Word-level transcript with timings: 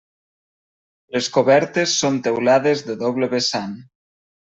Les 1.17 1.29
cobertes 1.35 1.95
són 2.01 2.19
teulades 2.31 2.85
de 2.91 2.99
doble 3.07 3.33
vessant. 3.39 3.81